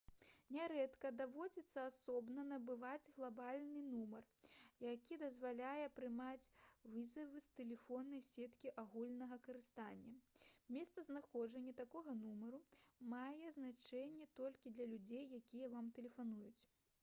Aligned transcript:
нярэдка 0.53 1.09
даводзіцца 1.17 1.81
асобна 1.89 2.45
набываць 2.51 3.11
глабальны 3.17 3.83
нумар 3.97 4.23
які 4.85 5.19
дазваляе 5.25 5.83
прымаць 5.99 6.49
вызавы 6.95 7.43
з 7.45 7.51
тэлефоннай 7.61 8.25
сеткі 8.29 8.73
агульнага 8.85 9.39
карыстання 9.49 10.17
месцазнаходжанне 10.79 11.77
такога 11.85 12.17
нумару 12.25 12.63
мае 13.15 13.55
значэнне 13.61 14.31
толькі 14.43 14.75
для 14.75 14.91
людзей 14.97 15.25
якія 15.41 15.73
вам 15.79 15.97
тэлефануюць 16.01 16.59